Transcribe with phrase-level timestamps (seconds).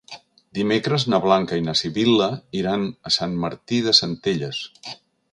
[0.59, 4.63] Dimecres na Blanca i na Sibil·la iran a Sant Martí de Centelles.